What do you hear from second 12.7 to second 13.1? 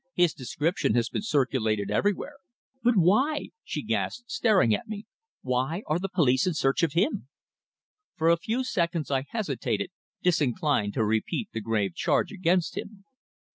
him.